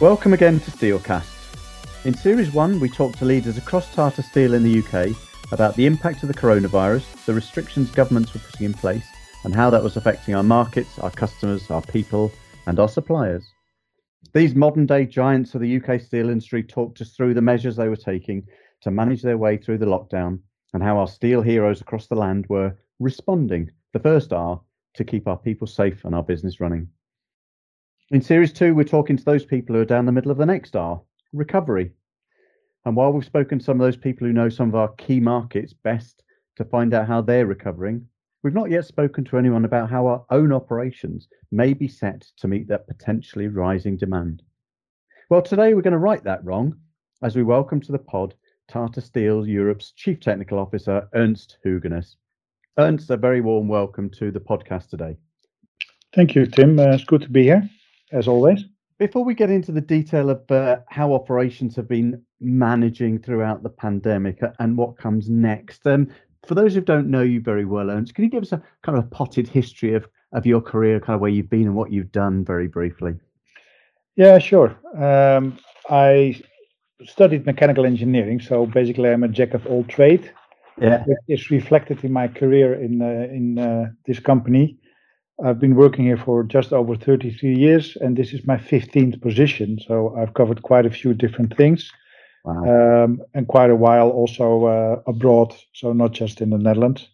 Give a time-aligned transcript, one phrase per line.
[0.00, 2.06] Welcome again to Steelcast.
[2.06, 5.14] In Series 1, we talked to leaders across Tata Steel in the UK
[5.52, 9.04] about the impact of the coronavirus, the restrictions governments were putting in place,
[9.44, 12.32] and how that was affecting our markets, our customers, our people,
[12.66, 13.44] and our suppliers.
[14.32, 17.90] These modern day giants of the UK steel industry talked us through the measures they
[17.90, 18.46] were taking
[18.80, 20.38] to manage their way through the lockdown
[20.72, 24.62] and how our steel heroes across the land were responding, the first R,
[24.94, 26.88] to keep our people safe and our business running.
[28.12, 30.44] In series two, we're talking to those people who are down the middle of the
[30.44, 31.00] next R,
[31.32, 31.92] recovery.
[32.84, 35.20] And while we've spoken to some of those people who know some of our key
[35.20, 36.24] markets best
[36.56, 38.04] to find out how they're recovering,
[38.42, 42.48] we've not yet spoken to anyone about how our own operations may be set to
[42.48, 44.42] meet that potentially rising demand.
[45.28, 46.74] Well, today we're going to right that wrong
[47.22, 48.34] as we welcome to the pod
[48.66, 52.16] Tata Steel Europe's Chief Technical Officer, Ernst Hoogenes.
[52.76, 55.16] Ernst, a very warm welcome to the podcast today.
[56.12, 56.76] Thank you, Tim.
[56.76, 57.70] Uh, it's good to be here
[58.12, 58.64] as always.
[58.98, 63.70] Before we get into the detail of uh, how operations have been managing throughout the
[63.70, 66.08] pandemic and what comes next, um,
[66.46, 68.98] for those who don't know you very well, Ernst, can you give us a kind
[68.98, 71.92] of a potted history of, of your career, kind of where you've been and what
[71.92, 73.14] you've done very briefly?
[74.16, 74.76] Yeah, sure.
[74.94, 76.40] Um, I
[77.04, 80.30] studied mechanical engineering, so basically I'm a jack of all trade.
[80.80, 84.78] Yeah, it's reflected in my career in uh, in uh, this company.
[85.44, 89.78] I've been working here for just over 33 years, and this is my 15th position.
[89.86, 91.90] So I've covered quite a few different things,
[92.44, 93.04] wow.
[93.04, 95.54] um, and quite a while also uh, abroad.
[95.72, 97.08] So not just in the Netherlands.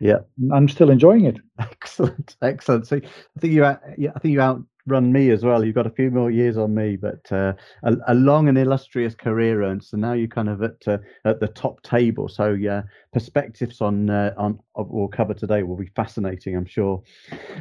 [0.00, 0.20] Yeah,
[0.52, 1.38] I'm still enjoying it.
[1.58, 2.86] Excellent, excellent.
[2.86, 3.62] So I think you,
[3.98, 5.64] yeah, I think you out run me as well.
[5.64, 9.14] You've got a few more years on me, but uh, a, a, long and illustrious
[9.14, 9.90] career, Ernst.
[9.90, 12.28] So now you're kind of at uh, at the top table.
[12.28, 17.02] So yeah, perspectives on uh, on we'll cover today will be fascinating, I'm sure.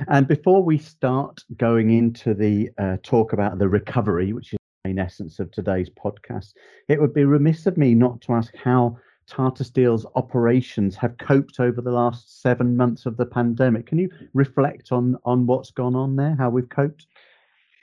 [0.08, 4.90] And before we start going into the uh, talk about the recovery, which is the
[4.90, 6.54] main essence of today's podcast,
[6.88, 8.98] it would be remiss of me not to ask how
[9.30, 13.86] Tata Steel's operations have coped over the last seven months of the pandemic.
[13.86, 17.06] Can you reflect on on what's gone on there, how we've coped?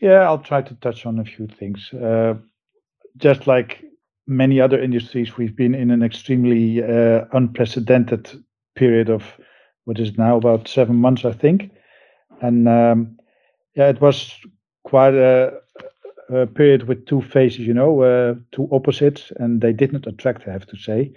[0.01, 1.93] Yeah, I'll try to touch on a few things.
[1.93, 2.35] Uh,
[3.17, 3.83] just like
[4.27, 8.31] many other industries, we've been in an extremely uh, unprecedented
[8.75, 9.25] period of
[9.85, 11.71] what is now about seven months, I think.
[12.43, 13.19] And um,
[13.75, 14.35] yeah, it was
[14.85, 15.55] quite a,
[16.29, 20.47] a, period with two phases, you know, uh, two opposites, and they did not attract,
[20.47, 21.13] I have to say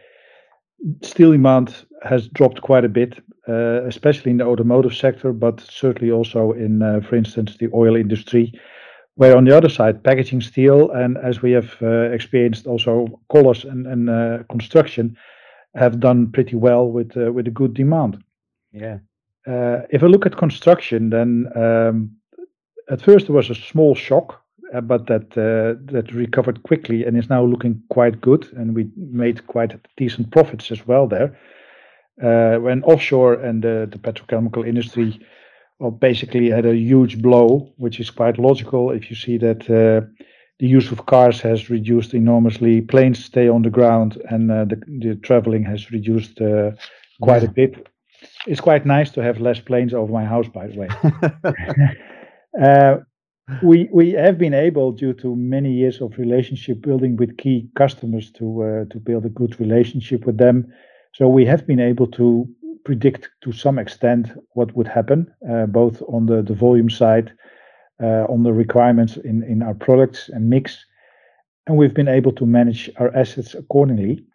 [1.01, 6.11] steel demand has dropped quite a bit, uh, especially in the automotive sector, but certainly
[6.11, 8.53] also in, uh, for instance, the oil industry.
[9.15, 13.65] Where on the other side, packaging steel and as we have uh, experienced also colors
[13.65, 15.17] and, and construction
[15.75, 18.23] have done pretty well with with a good demand.
[18.71, 18.99] Yeah.
[19.45, 22.11] if I look at construction, then um,
[22.89, 24.41] at first there was a small shock
[24.73, 28.89] Uh, but that uh, that recovered quickly and is now looking quite good, and we
[28.95, 31.35] made quite decent profits as well there.
[32.21, 35.19] Uh, when offshore and the petrochemical industry
[35.79, 40.05] well, basically had a huge blow, which is quite logical if you see that uh,
[40.59, 45.17] the use of cars has reduced enormously, planes stay on the ground, and uh, the
[45.23, 46.41] traveling has reduced
[47.21, 47.87] quite a bit.
[48.45, 50.89] It's quite nice to have less planes over my house, by the way.
[53.61, 58.31] we we have been able, due to many years of relationship building with key customers,
[58.31, 60.71] to uh, to build a good relationship with them.
[61.13, 62.47] So we have been able to
[62.83, 67.31] predict to some extent what would happen, uh, both on the the volume side,
[68.01, 70.85] uh, on the requirements in in our products and mix,
[71.65, 74.25] and we've been able to manage our assets accordingly.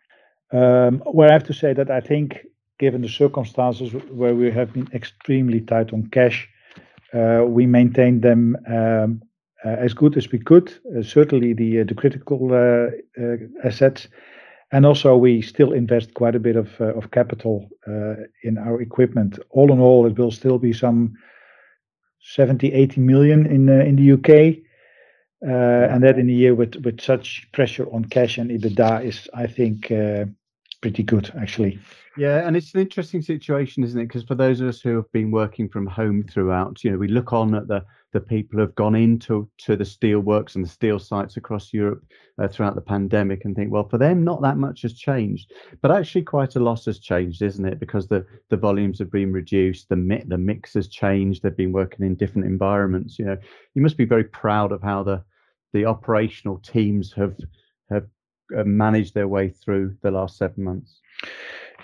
[0.53, 2.47] Um, where I have to say that I think,
[2.79, 6.49] given the circumstances where we have been extremely tight on cash
[7.49, 9.23] we maintained them um,
[9.65, 12.55] uh, as good as we could, uh, certainly the the critical
[13.65, 14.09] assets.
[14.73, 17.69] And also, we still invest quite a bit of of capital
[18.43, 19.39] in our equipment.
[19.51, 21.15] All in all, it will still be some
[22.21, 24.65] 70 80 million in in the UK.
[25.47, 29.29] Uh, and that in a year with with such pressure on cash and EBITDA is,
[29.35, 30.25] I think, uh,
[30.85, 31.79] pretty good actually.
[32.19, 34.07] Yeah, and it's an interesting situation, isn't it?
[34.07, 37.09] Because for those of us who have been working from home throughout, you know, we
[37.09, 37.83] look on at the
[38.13, 41.73] the people who have gone into to the steel works and the steel sites across
[41.73, 42.05] Europe
[42.39, 45.91] uh, throughout the pandemic and think, well, for them, not that much has changed, but
[45.91, 47.81] actually quite a lot has changed, isn't it?
[47.81, 51.43] Because the the volumes have been reduced, the mi- the mix has changed.
[51.43, 53.19] They've been working in different environments.
[53.19, 53.39] You know,
[53.73, 55.25] you must be very proud of how the
[55.73, 57.39] the operational teams have
[57.89, 58.05] have
[58.51, 61.01] managed their way through the last seven months.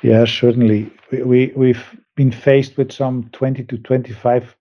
[0.03, 0.91] Yeah, certainly.
[1.13, 1.85] We, we, have
[2.17, 4.55] been faced with some 20 to 25%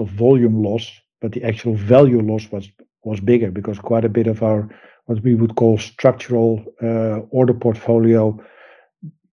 [0.00, 0.90] of volume loss,
[1.20, 2.68] but the actual value loss was
[3.04, 4.68] was bigger because quite a bit of our
[5.06, 8.38] what we would call structural uh, order portfolio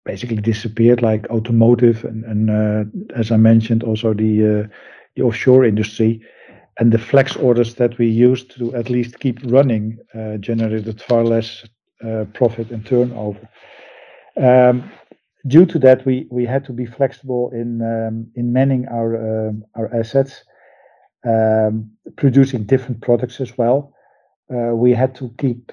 [0.05, 4.69] basically disappeared, like automotive and, and uh, as I mentioned, also the uh,
[5.17, 6.23] the offshore industry.
[6.81, 11.25] And the flex orders that we used to at least keep running uh, generated far
[11.25, 11.65] less
[12.33, 13.49] profit and turnover.
[14.37, 14.91] Um,
[15.47, 19.65] due to that, we, we had to be flexible in um, in manning our um,
[19.75, 20.45] our assets,
[21.25, 23.95] um, producing different products as well.
[24.51, 25.73] Uh, we had to keep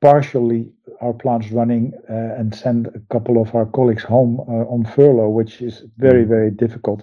[0.00, 4.84] partially our plants running uh, and send a couple of our colleagues home uh, on
[4.84, 6.28] furlough, which is very mm.
[6.28, 7.02] very difficult.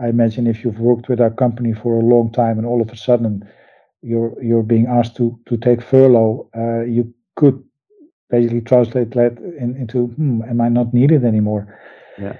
[0.00, 2.90] I imagine if you've worked with our company for a long time and all of
[2.90, 3.48] a sudden
[4.02, 7.62] you're you're being asked to to take furlough, uh, you could
[8.30, 11.78] basically translate that in, into hmm, am I not needed anymore?
[12.18, 12.36] Yeah.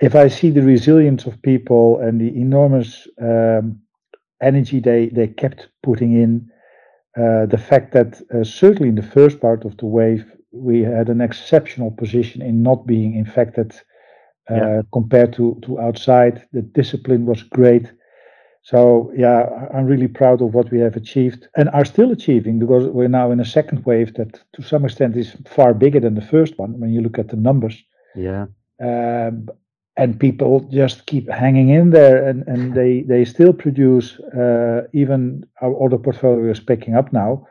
[0.00, 3.80] If I see the resilience of people and the enormous um,
[4.42, 6.50] energy they they kept putting in,
[7.16, 11.08] uh, the fact that uh, certainly in the first part of the wave we had
[11.08, 13.72] an exceptional position in not being infected
[14.48, 14.78] yeah.
[14.78, 16.42] Uh, compared to to outside.
[16.52, 17.92] The discipline was great.
[18.62, 22.86] So yeah, I'm really proud of what we have achieved and are still achieving because
[22.86, 26.20] we're now in a second wave that to some extent is far bigger than the
[26.34, 27.82] first one when you look at the numbers.
[28.14, 28.46] Yeah.
[28.82, 29.48] Um,
[29.96, 35.44] and people just keep hanging in there and, and they, they still produce, uh, even
[35.62, 37.46] our order portfolio is picking up now.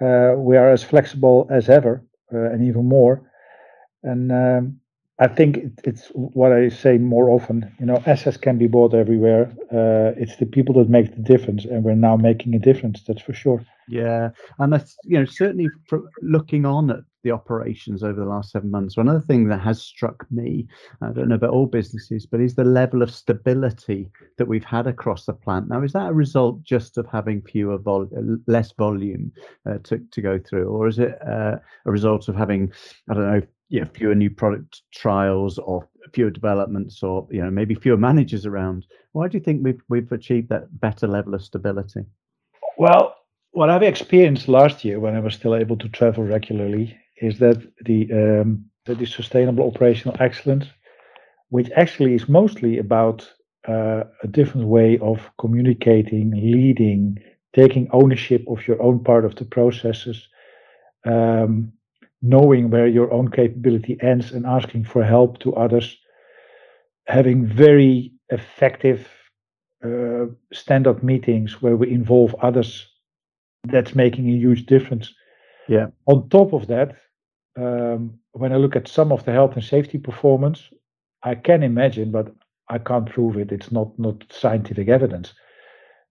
[0.00, 3.30] Uh, we are as flexible as ever uh, and even more.
[4.02, 4.80] And um,
[5.20, 7.72] I think it's what I say more often.
[7.78, 9.52] You know, assets can be bought everywhere.
[9.72, 13.04] Uh, it's the people that make the difference, and we're now making a difference.
[13.06, 13.64] That's for sure.
[13.86, 15.68] Yeah, and that's you know certainly
[16.20, 18.96] looking on at the operations over the last seven months.
[18.96, 20.66] One other thing that has struck me,
[21.00, 24.86] I don't know about all businesses, but is the level of stability that we've had
[24.86, 25.68] across the plant.
[25.68, 28.08] Now, is that a result just of having fewer vol,
[28.46, 29.30] less volume
[29.68, 31.56] uh, to to go through, or is it uh,
[31.86, 32.72] a result of having
[33.08, 37.74] I don't know know, fewer new product trials or fewer developments or you know maybe
[37.74, 38.86] fewer managers around.
[39.12, 42.04] Why do you think we've we've achieved that better level of stability?
[42.76, 43.14] Well
[43.54, 47.58] what i've experienced last year when i was still able to travel regularly is that
[47.86, 50.66] the um, that the sustainable operational excellence
[51.48, 53.26] which actually is mostly about
[53.68, 57.16] uh, a different way of communicating leading
[57.54, 60.28] taking ownership of your own part of the processes
[61.06, 61.72] um,
[62.24, 65.98] knowing where your own capability ends and asking for help to others,
[67.06, 69.06] having very effective
[69.84, 72.88] uh, stand up meetings where we involve others,
[73.64, 75.12] that's making a huge difference.
[75.68, 75.88] Yeah.
[76.06, 76.96] On top of that,
[77.56, 80.70] um, when I look at some of the health and safety performance,
[81.22, 82.34] I can imagine, but
[82.70, 83.52] I can't prove it.
[83.52, 85.34] It's not not scientific evidence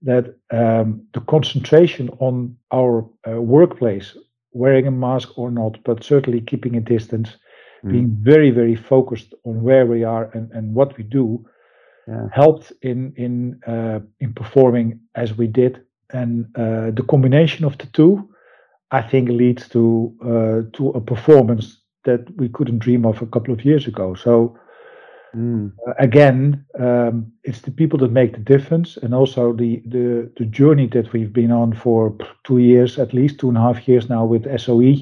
[0.03, 4.17] that um, the concentration on our uh, workplace
[4.53, 7.37] wearing a mask or not, but certainly keeping a distance,
[7.83, 7.91] mm.
[7.91, 11.45] being very, very focused on where we are and, and what we do,
[12.07, 12.27] yeah.
[12.31, 15.81] helped in in uh, in performing as we did.
[16.11, 18.29] And uh, the combination of the two,
[18.91, 23.53] I think, leads to uh, to a performance that we couldn't dream of a couple
[23.53, 24.13] of years ago.
[24.13, 24.57] So
[25.35, 25.73] Mm.
[25.87, 30.45] Uh, again, um, it's the people that make the difference, and also the, the the
[30.45, 34.09] journey that we've been on for two years, at least two and a half years
[34.09, 34.93] now with SOE,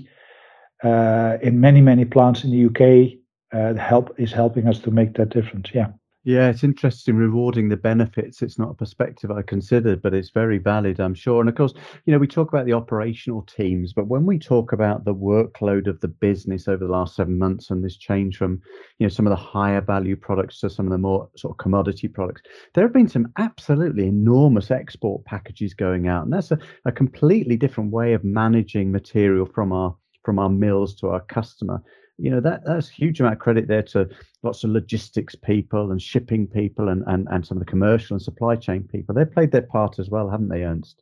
[0.84, 3.20] uh, in many many plants in the UK,
[3.52, 5.70] uh, help is helping us to make that difference.
[5.74, 5.88] Yeah.
[6.24, 8.44] Yeah, it's interesting rewarding the benefits.
[8.44, 11.40] It's not a perspective I considered, but it's very valid, I'm sure.
[11.40, 11.74] And of course,
[12.06, 15.88] you know, we talk about the operational teams, but when we talk about the workload
[15.88, 18.62] of the business over the last seven months and this change from,
[19.00, 21.58] you know, some of the higher value products to some of the more sort of
[21.58, 22.44] commodity products,
[22.76, 26.24] there have been some absolutely enormous export packages going out.
[26.26, 30.94] And that's a, a completely different way of managing material from our from our mills
[30.94, 31.82] to our customer
[32.22, 34.08] you know that that's a huge amount of credit there to
[34.44, 38.22] lots of logistics people and shipping people and and, and some of the commercial and
[38.22, 39.16] supply chain people.
[39.16, 41.02] They played their part as well haven't they ernst?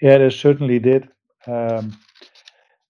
[0.00, 1.08] Yeah they certainly did.
[1.46, 1.96] Um,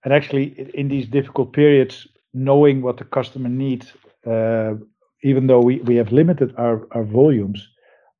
[0.04, 3.92] and actually in these difficult periods knowing what the customer needs
[4.26, 4.74] uh,
[5.22, 7.68] even though we, we have limited our, our volumes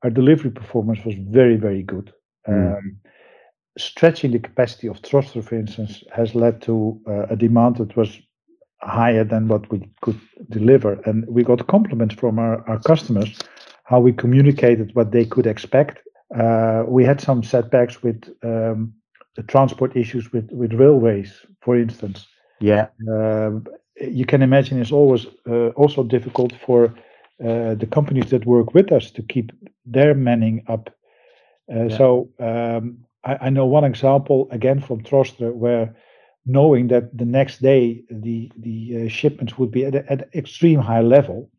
[0.03, 2.13] our delivery performance was very very good.
[2.49, 2.77] Mm.
[2.77, 2.97] um,
[3.79, 8.21] stretching the capacity of Trostre, for instance, has led to uh, a demand that was
[8.85, 10.95] higher than what we could deliver.
[11.05, 13.39] And we got compliments from our, our customers
[13.85, 16.01] how we communicated what they could expect.
[16.35, 18.93] Uh, we had some setbacks with um,
[19.37, 22.27] the transport issues with, with railways, for instance.
[22.61, 22.87] Yeah.
[23.11, 23.61] Uh,
[24.01, 26.95] you can imagine it's always uh, also difficult for
[27.45, 29.53] uh, the companies that work with us to keep
[29.85, 30.91] their manning up.
[31.71, 31.97] Uh, yeah.
[31.97, 35.95] So um, I, I know one example again from Trostre where
[36.47, 41.03] knowing that the next day the the uh, shipments would be at, at extreme high
[41.03, 41.51] level,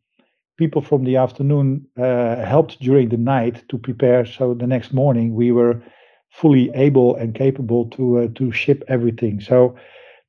[0.56, 4.24] people from the afternoon uh, helped during the night to prepare.
[4.24, 5.82] So the next morning we were
[6.30, 9.40] fully able and capable to uh, to ship everything.
[9.40, 9.76] So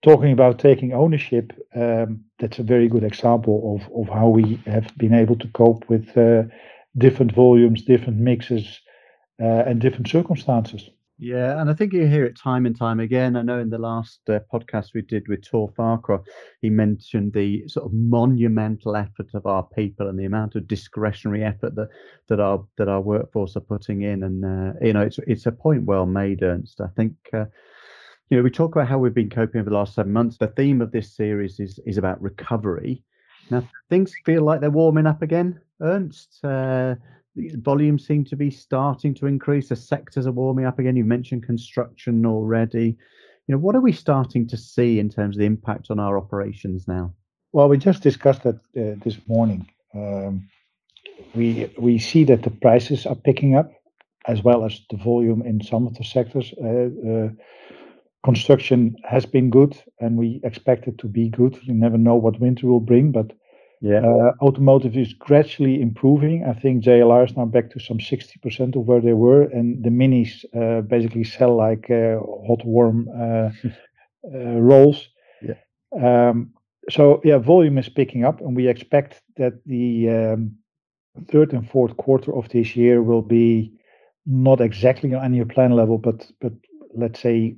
[0.02, 4.88] talking about taking ownership, um, that's a very good example of of how we have
[4.98, 6.44] been able to cope with uh,
[6.98, 8.82] different volumes, different mixes,
[9.42, 10.90] uh, and different circumstances.
[11.20, 13.36] Yeah, and I think you hear it time and time again.
[13.36, 16.22] I know in the last uh, podcast we did with Tor Farquhar,
[16.62, 21.44] he mentioned the sort of monumental effort of our people and the amount of discretionary
[21.44, 21.90] effort that
[22.28, 24.22] that our that our workforce are putting in.
[24.24, 26.82] And uh, you know, it's it's a point well made, Ernst.
[26.82, 27.14] I think.
[27.34, 27.46] Uh,
[28.30, 30.38] you know, we talk about how we've been coping over the last seven months.
[30.38, 33.04] The theme of this series is is about recovery.
[33.50, 36.44] Now things feel like they're warming up again, Ernst.
[36.44, 36.96] Uh,
[37.56, 39.70] volumes seem to be starting to increase.
[39.70, 40.96] The sectors are warming up again.
[40.96, 42.98] You mentioned construction already.
[43.48, 46.18] You know, what are we starting to see in terms of the impact on our
[46.18, 47.14] operations now?
[47.54, 49.68] Well, we just discussed that uh, this morning.
[49.94, 50.50] Um,
[51.34, 53.72] we we see that the prices are picking up,
[54.28, 56.54] as well as the volume in some of the sectors.
[56.62, 57.30] Uh, uh,
[58.24, 61.58] construction has been good, and we expect it to be good.
[61.64, 63.32] You never know what winter will bring, but
[63.82, 64.00] yeah.
[64.00, 66.44] Uh, automotive is gradually improving.
[66.44, 69.90] I think JLR is now back to some 60% of where they were, and the
[69.90, 72.18] minis uh, basically sell like uh,
[72.48, 73.50] hot, warm uh,
[74.34, 75.10] uh, rolls.
[75.42, 75.56] Yeah.
[76.02, 76.54] Um,
[76.90, 80.58] so yeah, volume is picking up, and we expect that the um,
[81.30, 83.74] third and fourth quarter of this year will be
[84.26, 86.54] not exactly on annual plan level, but but
[86.96, 87.56] let's say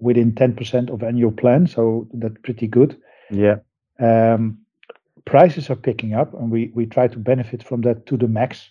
[0.00, 1.66] within 10% of annual plan.
[1.66, 3.00] So that's pretty good.
[3.30, 3.58] Yeah.
[4.00, 4.58] Um,
[5.24, 8.70] prices are picking up, and we we try to benefit from that to the max.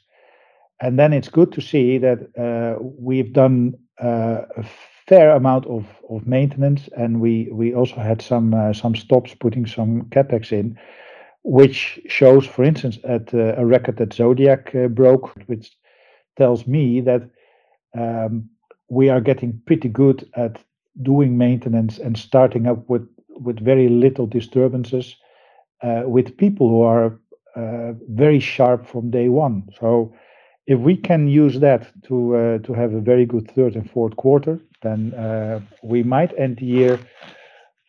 [0.80, 4.66] And then it's good to see that uh, we've done uh, a
[5.08, 9.68] fair amount of, of maintenance, and we we also had some uh, some stops putting
[9.68, 10.78] some capex in,
[11.44, 15.72] which shows, for instance, at uh, a record that Zodiac uh, broke, which
[16.38, 17.30] tells me that
[17.98, 18.50] um,
[18.90, 20.64] we are getting pretty good at
[21.02, 25.16] doing maintenance and starting up with with very little disturbances
[25.84, 27.20] uh, with people who are
[27.56, 29.68] uh, very sharp from day one.
[29.80, 30.14] So
[30.68, 34.16] if we can use that to uh, to have a very good third and fourth
[34.16, 37.00] quarter, then uh, we might end the year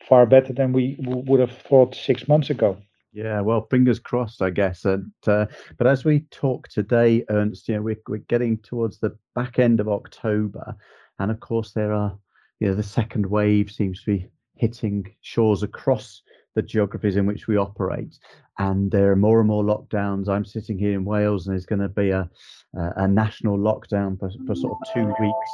[0.07, 2.77] far better than we would have thought six months ago.
[3.13, 4.85] Yeah, well, fingers crossed, I guess.
[4.85, 5.45] And uh,
[5.77, 9.79] but as we talk today, Ernst, you know, we're we're getting towards the back end
[9.79, 10.75] of October,
[11.19, 12.17] and of course there are,
[12.59, 16.23] you know, the second wave seems to be hitting shores across
[16.55, 18.17] the geographies in which we operate.
[18.59, 20.29] And there are more and more lockdowns.
[20.29, 22.29] I'm sitting here in Wales, and there's going to be a
[22.75, 25.51] a national lockdown for, for sort of two weeks.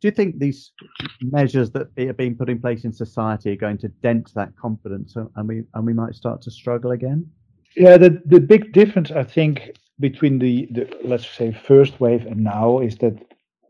[0.00, 0.72] Do you think these
[1.20, 5.16] measures that are being put in place in society are going to dent that confidence,
[5.16, 7.28] and we and we might start to struggle again?
[7.76, 12.44] Yeah, the the big difference I think between the, the let's say first wave and
[12.44, 13.16] now is that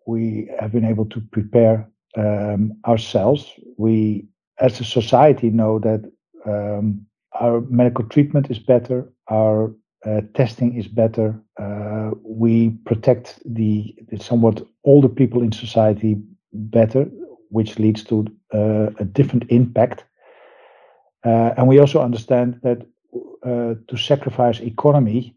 [0.07, 3.53] we have been able to prepare um, ourselves.
[3.79, 4.27] We
[4.59, 6.11] as a society know that
[6.47, 7.07] um,
[7.41, 9.75] our medical treatment is better, our
[10.05, 11.35] uh, testing is better.
[11.61, 16.17] Uh, we protect the, the, somewhat older people in society
[16.53, 17.09] better,
[17.51, 18.25] which leads to
[18.55, 20.05] uh, a different impact.
[21.25, 22.87] Uh, and we also understand that
[23.45, 25.35] uh, to sacrifice economy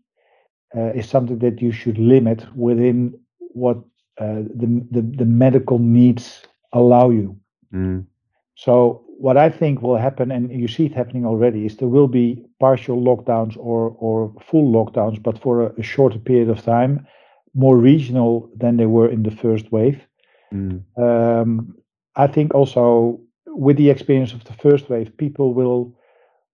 [0.75, 3.13] uh, is something that you should limit within
[3.53, 3.77] what
[4.17, 6.41] the, the, the medical needs
[6.73, 7.35] allow you.
[7.73, 8.05] Mm.
[8.55, 12.07] So what I think will happen, and you see it happening already, is there will
[12.07, 17.05] be partial lockdowns or or full lockdowns, but for a, a shorter period of time,
[17.53, 19.99] more regional than they were in the first wave.
[20.53, 20.83] Mm.
[20.97, 21.75] Um,
[22.15, 25.93] I think also with the experience of the first wave, people will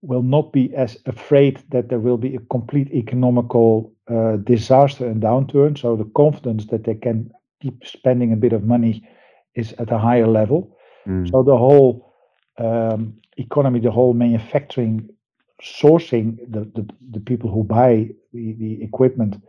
[0.02, 5.22] will not be as afraid that there will be a complete economical uh, disaster and
[5.22, 5.78] downturn.
[5.78, 7.32] So the confidence that they can
[7.62, 9.08] keep spending a bit of money
[9.54, 10.76] is at a higher level.
[11.08, 11.30] Mm.
[11.30, 12.15] So the whole
[12.58, 15.10] um, economy, the whole manufacturing,
[15.62, 19.42] sourcing, the, the, the people who buy the, the equipment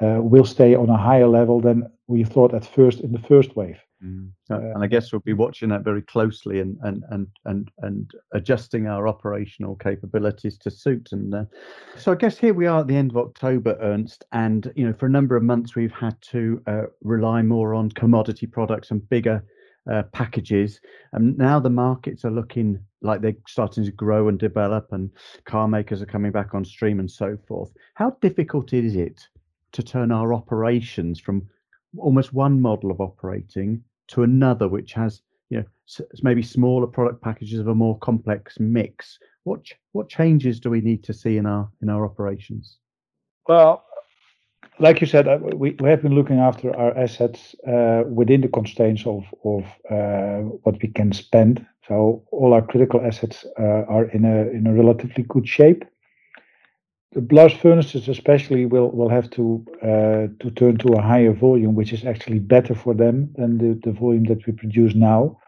[0.00, 3.56] uh, will stay on a higher level than we thought at first in the first
[3.56, 3.78] wave.
[4.04, 4.30] Mm.
[4.50, 8.10] Uh, and I guess we'll be watching that very closely and and and and and
[8.32, 11.10] adjusting our operational capabilities to suit.
[11.12, 11.44] And uh,
[11.96, 14.92] so I guess here we are at the end of October, Ernst, and you know
[14.92, 19.08] for a number of months we've had to uh, rely more on commodity products and
[19.08, 19.44] bigger
[19.90, 20.80] uh, packages.
[21.12, 25.10] And now the markets are looking like they're starting to grow and develop, and
[25.44, 27.70] car makers are coming back on stream and so forth.
[27.94, 29.26] How difficult is it
[29.72, 31.48] to turn our operations from
[31.98, 37.60] almost one model of operating to another which has you know maybe smaller product packages
[37.60, 39.60] of a more complex mix what
[39.92, 42.78] what changes do we need to see in our in our operations
[43.48, 43.84] well
[44.82, 48.48] like you said uh, we, we have been looking after our assets uh, within the
[48.48, 54.06] constraints of of uh, what we can spend so all our critical assets uh, are
[54.16, 55.84] in a in a relatively good shape
[57.12, 61.74] the blast furnaces especially will will have to uh, to turn to a higher volume,
[61.74, 65.38] which is actually better for them than the, the volume that we produce now.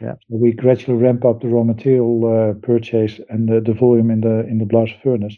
[0.00, 0.14] Yeah.
[0.28, 4.46] We gradually ramp up the raw material uh, purchase and the, the volume in the
[4.46, 5.36] in the blast furnace.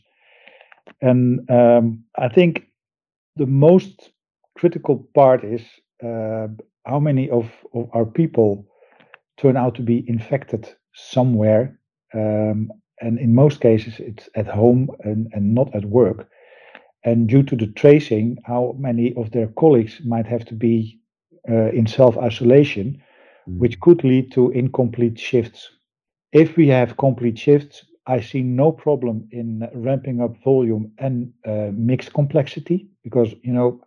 [1.00, 2.65] And um, I think
[3.36, 4.10] the most
[4.58, 5.62] critical part is
[6.04, 6.48] uh,
[6.86, 8.66] how many of, of our people
[9.38, 11.78] turn out to be infected somewhere
[12.14, 16.28] um, and in most cases it's at home and, and not at work.
[17.04, 20.98] And due to the tracing, how many of their colleagues might have to be
[21.48, 23.00] uh, in self isolation,
[23.48, 23.58] mm.
[23.58, 25.70] which could lead to incomplete shifts.
[26.32, 31.70] If we have complete shifts, I see no problem in ramping up volume and uh,
[31.72, 33.80] mixed complexity because you know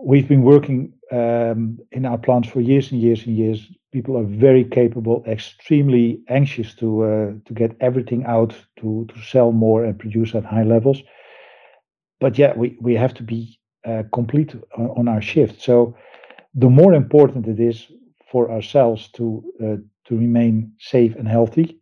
[0.00, 3.66] we've been working um, in our plants for years and years and years.
[3.92, 9.52] People are very capable, extremely anxious to uh, to get everything out to to sell
[9.52, 11.02] more and produce at high levels.
[12.20, 15.62] But yeah, we we have to be uh, complete on, on, our shift.
[15.62, 15.96] So
[16.54, 17.86] the more important it is
[18.30, 19.76] for ourselves to uh,
[20.08, 21.80] to remain safe and healthy,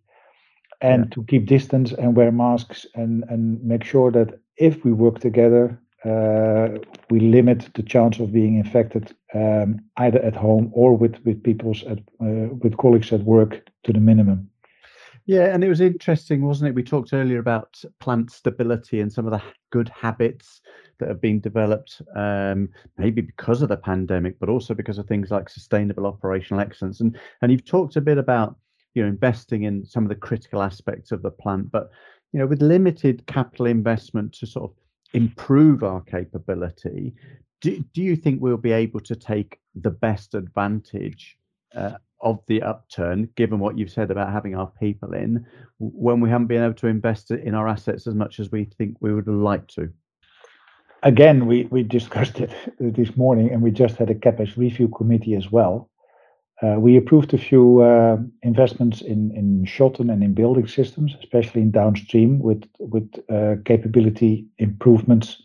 [0.85, 1.15] and yeah.
[1.15, 5.79] to keep distance and wear masks and and make sure that if we work together
[6.05, 6.69] uh,
[7.11, 11.83] we limit the chance of being infected um, either at home or with with people's
[11.85, 14.51] at, uh, with colleagues at work to the minimum.
[15.27, 16.75] Yeah, and it was interesting, wasn't it?
[16.75, 20.61] We talked earlier about plant stability and some of the good habits
[20.99, 25.31] that have been developed, um, maybe because of the pandemic, but also because of things
[25.31, 27.01] like sustainable operational excellence.
[27.01, 28.57] And and you've talked a bit about
[28.95, 31.91] you know investing in some of the critical aspects of the plant, but
[32.33, 34.77] you know with limited capital investment to sort of
[35.13, 37.15] improve our capability,
[37.61, 41.39] do, do you think we'll be able to take the best advantage
[41.75, 45.47] uh, of the upturn, given what you've said about having our people in,
[45.79, 48.97] when we haven't been able to invest in our assets as much as we think
[49.01, 49.93] we would like to?
[51.03, 55.35] Again, we, we discussed it this morning and we just had a CapEx review committee
[55.35, 55.91] as well.
[56.63, 61.63] Uh, we approved a few uh, investments in in Shotton and in building systems, especially
[61.63, 65.43] in downstream, with with uh, capability improvements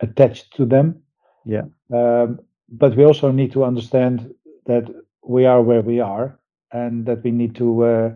[0.00, 1.02] attached to them.
[1.44, 1.64] Yeah.
[1.90, 4.34] Um, but we also need to understand
[4.66, 4.84] that
[5.22, 6.38] we are where we are,
[6.70, 8.10] and that we need to uh,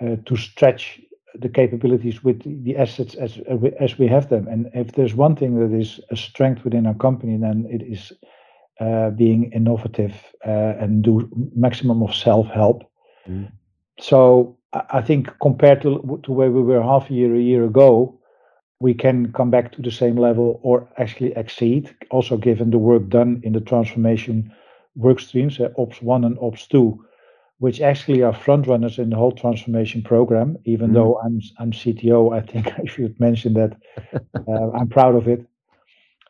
[0.00, 1.00] uh, to stretch
[1.40, 3.38] the capabilities with the assets as
[3.80, 4.48] as we have them.
[4.48, 8.12] And if there's one thing that is a strength within our company, then it is
[8.80, 10.14] uh, being innovative
[10.46, 12.82] uh, and do maximum of self-help.
[13.28, 13.50] Mm.
[14.00, 14.56] So
[14.90, 18.18] I think compared to to where we were half a year a year ago,
[18.80, 21.94] we can come back to the same level or actually exceed.
[22.10, 24.52] Also, given the work done in the transformation
[24.96, 27.04] work streams, uh, Ops one and Ops two,
[27.58, 30.56] which actually are front runners in the whole transformation program.
[30.64, 30.94] Even mm.
[30.94, 33.76] though I'm I'm CTO, I think I should mention that
[34.48, 35.46] uh, I'm proud of it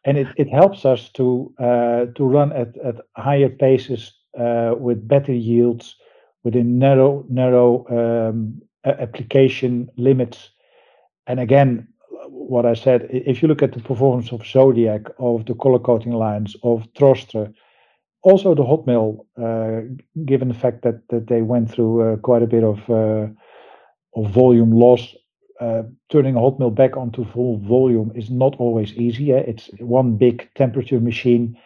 [0.04, 5.06] and it, it helps us to uh, to run at, at higher paces uh, with
[5.08, 5.96] better yields
[6.42, 10.50] within narrow narrow um, application limits.
[11.26, 11.88] And again,
[12.28, 16.12] what I said, if you look at the performance of Zodiac, of the color coating
[16.12, 17.52] lines, of Trostre,
[18.22, 19.80] also the hot mill, uh,
[20.26, 23.28] given the fact that that they went through uh, quite a bit of uh,
[24.16, 25.14] of volume loss
[26.10, 29.32] turning a hot mill back onto full volume is not always easy.
[29.32, 29.44] Eh?
[29.46, 31.56] It's one big temperature machine,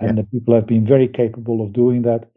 [0.00, 0.22] and yeah.
[0.22, 2.28] the people have been very capable of doing that.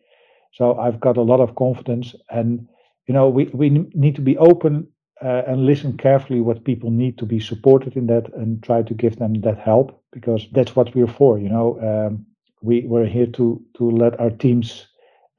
[0.54, 2.67] So I've got a lot of confidence, and
[3.08, 4.88] you know we we need to be open
[5.21, 8.93] uh, and listen carefully what people need to be supported in that, and try to
[8.93, 11.39] give them that help because that's what we're for.
[11.39, 12.26] You know, um,
[12.62, 14.88] we we're here to to let our teams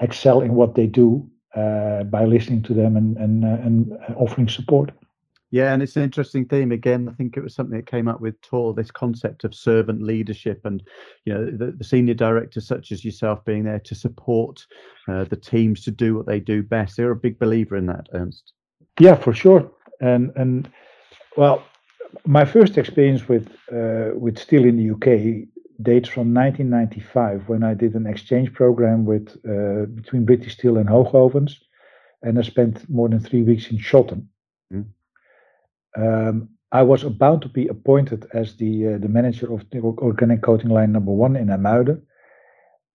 [0.00, 4.48] excel in what they do uh, by listening to them and and uh, and offering
[4.48, 4.92] support.
[5.52, 6.72] Yeah, and it's an interesting theme.
[6.72, 10.02] Again, I think it was something that came up with Tor, this concept of servant
[10.02, 10.82] leadership, and
[11.26, 14.66] you know the, the senior directors such as yourself being there to support
[15.08, 16.96] uh, the teams to do what they do best.
[16.96, 18.54] They're a big believer in that, Ernst.
[18.98, 19.70] Yeah, for sure.
[20.00, 20.70] And and
[21.36, 21.62] well,
[22.24, 25.46] my first experience with uh, with steel in the UK
[25.82, 30.88] dates from 1995 when I did an exchange program with uh, between British Steel and
[30.88, 31.56] Hoogovens,
[32.22, 34.28] and I spent more than three weeks in Shotton.
[34.72, 34.86] Mm
[35.96, 40.42] um, I was about to be appointed as the uh, the manager of the organic
[40.42, 42.02] coating line number one in IJmuiden.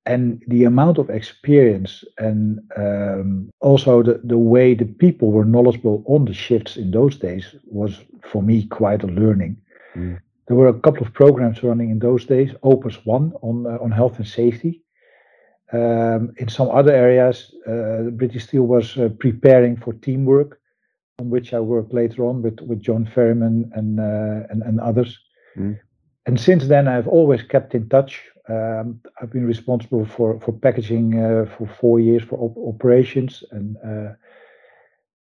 [0.08, 6.04] and the amount of experience and um, also the, the way the people were knowledgeable
[6.06, 8.00] on the shifts in those days was
[8.32, 9.58] for me quite a learning.
[9.96, 10.20] Mm.
[10.48, 12.52] There were a couple of programs running in those days.
[12.64, 14.82] Opus One on uh, on health and safety.
[15.74, 20.62] Um, in some other areas, uh, British Steel was uh, preparing for teamwork,
[21.20, 25.18] on which I worked later on with, with John Ferryman and, uh, and, and others.
[25.58, 25.80] Mm.
[26.28, 28.22] And since then, I've always kept in touch.
[28.50, 33.76] Um, I've been responsible for for packaging uh, for four years for op- operations, and
[33.86, 34.14] uh,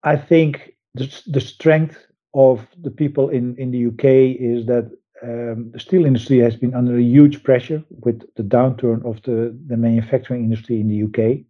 [0.03, 2.05] I think the, the strength
[2.35, 4.05] of the people in in the UK
[4.39, 4.91] is that
[5.23, 9.57] um, the steel industry has been under a huge pressure with the downturn of the,
[9.67, 11.45] the manufacturing industry in the UK.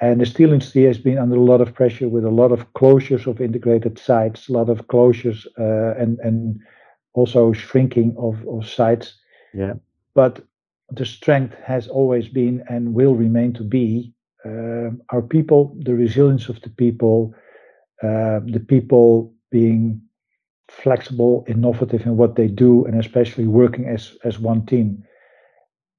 [0.00, 2.72] And the steel industry has been under a lot of pressure with a lot of
[2.74, 6.60] closures of integrated sites, a lot of closures uh, and, and
[7.14, 9.14] also shrinking of, of sites.
[9.54, 9.74] Yeah.
[10.14, 10.44] But
[10.90, 14.12] the strength has always been and will remain to be
[14.44, 17.34] uh, our people, the resilience of the people,
[18.02, 20.00] uh, the people being
[20.68, 25.02] flexible, innovative in what they do, and especially working as as one team.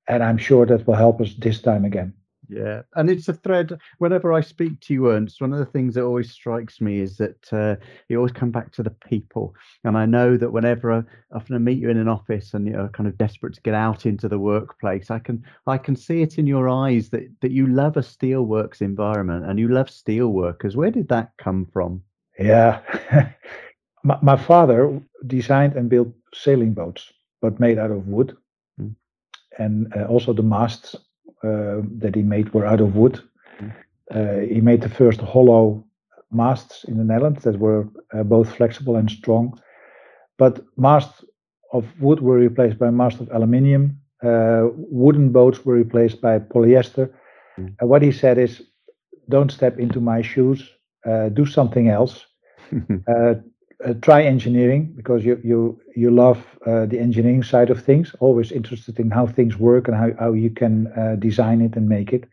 [0.07, 2.13] And I'm sure that will help us this time again.
[2.49, 3.77] Yeah, and it's a thread.
[3.97, 7.17] Whenever I speak to you, Ernst, one of the things that always strikes me is
[7.17, 7.75] that uh,
[8.07, 9.53] you always come back to the people.
[9.83, 11.03] And I know that whenever I,
[11.35, 14.05] often I meet you in an office and you're kind of desperate to get out
[14.05, 17.67] into the workplace, I can I can see it in your eyes that that you
[17.67, 20.75] love a steelworks environment and you love steelworkers.
[20.75, 22.01] Where did that come from?
[22.39, 22.81] Yeah,
[24.03, 28.37] my, my father designed and built sailing boats, but made out of wood,
[28.79, 28.95] mm.
[29.57, 30.95] and uh, also the masts
[31.43, 33.19] uh, that he made were out of wood.
[33.61, 33.73] Mm.
[34.11, 35.83] Uh, he made the first hollow
[36.31, 39.59] masts in the Netherlands that were uh, both flexible and strong.
[40.37, 41.23] But masts
[41.73, 43.99] of wood were replaced by masts of aluminium.
[44.23, 47.11] Uh, wooden boats were replaced by polyester.
[47.57, 47.75] Mm.
[47.79, 48.61] And what he said is,
[49.29, 50.69] don't step into my shoes.
[51.05, 52.25] Uh, do something else.
[53.83, 58.15] uh, uh, try engineering because you you you love uh, the engineering side of things.
[58.19, 61.87] Always interested in how things work and how how you can uh, design it and
[61.87, 62.25] make it.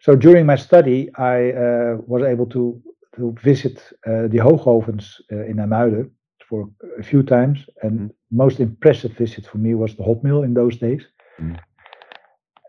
[0.00, 2.80] So during my study, I uh, was able to
[3.16, 6.10] to visit uh, the Hoogovens uh, in IJmuiden
[6.48, 8.14] for a few times, and mm.
[8.30, 11.02] most impressive visit for me was the hot mill in those days.
[11.40, 11.58] Mm.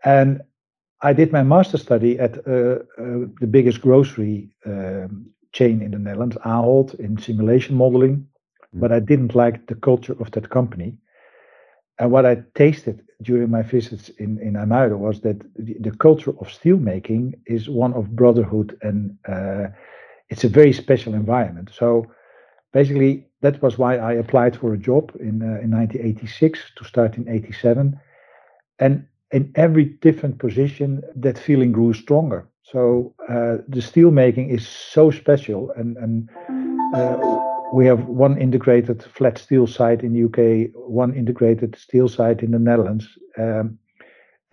[0.04, 0.40] And
[1.02, 6.94] I did my master study at the biggest grocery um, chain in the Netherlands, Ahold,
[7.00, 8.16] in simulation modeling,
[8.74, 8.80] mm.
[8.80, 10.96] but I didn't like the culture of that company.
[11.98, 16.30] And what I tasted during my visits in, in IJmuiden was that the, the culture
[16.30, 19.68] of steelmaking is one of brotherhood and uh,
[20.30, 21.70] it's a very special environment.
[21.74, 22.10] So
[22.72, 27.16] basically, that was why I applied for a job in, uh, in 1986 to start
[27.16, 27.98] in 87.
[28.78, 32.48] And in every different position, that feeling grew stronger.
[32.62, 36.28] So uh, the steel making is so special, and and
[36.94, 37.16] uh,
[37.72, 42.50] we have one integrated flat steel site in the UK, one integrated steel site in
[42.50, 43.08] the Netherlands.
[43.38, 43.78] Um,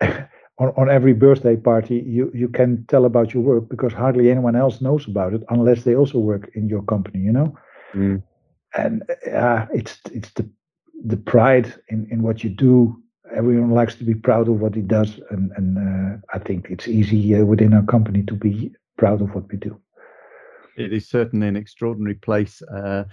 [0.00, 4.56] on, on every birthday party, you you can tell about your work because hardly anyone
[4.56, 7.54] else knows about it unless they also work in your company, you know.
[7.94, 8.22] Mm.
[8.74, 10.48] And uh, it's it's the
[11.04, 13.00] the pride in in what you do
[13.34, 16.88] everyone likes to be proud of what he does, and and uh, I think it's
[16.88, 19.80] easy uh, within our company to be proud of what we do.
[20.76, 22.62] It is certainly an extraordinary place.
[22.62, 23.04] Uh,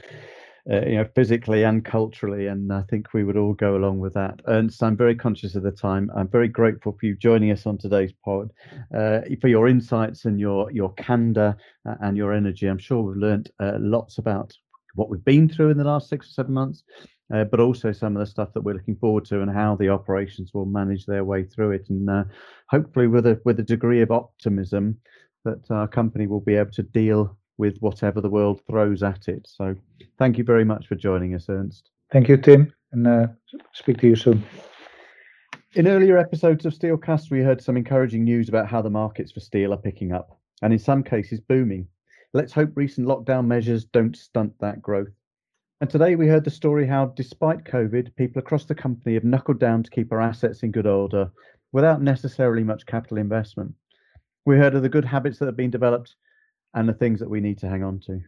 [0.67, 4.15] uh, you know, physically and culturally, and I think we would all go along with
[4.15, 4.41] that.
[4.47, 6.10] Ernst, I'm very conscious of the time.
[6.15, 8.49] I'm very grateful for you joining us on today's pod,
[8.91, 11.56] uh, for your insights and your your candor
[12.01, 12.65] and your energy.
[12.65, 14.54] I'm sure we've learned uh, lots about
[14.95, 16.84] what we've been through in the last six or seven months,
[17.33, 19.89] uh, but also some of the stuff that we're looking forward to and how the
[19.89, 21.89] operations will manage their way through it.
[21.89, 22.23] And uh,
[22.69, 24.97] hopefully, with a with a degree of optimism,
[25.43, 29.47] that our company will be able to deal with whatever the world throws at it.
[29.47, 29.75] So,
[30.19, 31.89] thank you very much for joining us, Ernst.
[32.11, 33.27] Thank you, Tim, and uh,
[33.73, 34.43] speak to you soon.
[35.73, 39.39] In earlier episodes of Steelcast, we heard some encouraging news about how the markets for
[39.39, 41.88] steel are picking up, and in some cases booming.
[42.33, 45.07] Let's hope recent lockdown measures don't stunt that growth.
[45.81, 49.59] And today we heard the story how, despite COVID, people across the company have knuckled
[49.59, 51.29] down to keep our assets in good order
[51.73, 53.73] without necessarily much capital investment.
[54.45, 56.15] We heard of the good habits that have been developed
[56.75, 58.21] and the things that we need to hang on to.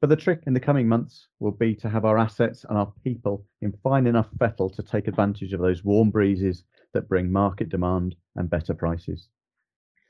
[0.00, 2.92] But the trick in the coming months will be to have our assets and our
[3.02, 7.70] people in fine enough fettle to take advantage of those warm breezes that bring market
[7.70, 9.28] demand and better prices.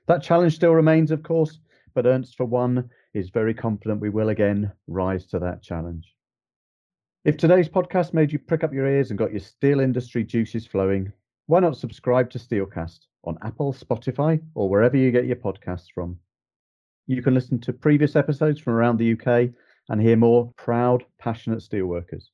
[0.07, 1.61] That challenge still remains, of course,
[1.95, 6.14] but Ernst, for one, is very confident we will again rise to that challenge.
[7.25, 10.67] If today's podcast made you prick up your ears and got your steel industry juices
[10.67, 11.11] flowing,
[11.47, 16.19] why not subscribe to Steelcast on Apple, Spotify, or wherever you get your podcasts from?
[17.07, 19.55] You can listen to previous episodes from around the UK
[19.89, 22.25] and hear more proud, passionate steelworkers.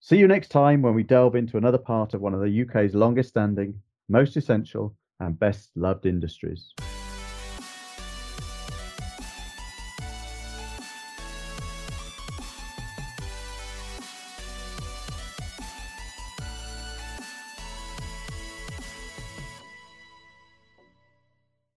[0.00, 2.94] See you next time when we delve into another part of one of the UK's
[2.94, 6.72] longest standing, most essential, and best loved industries.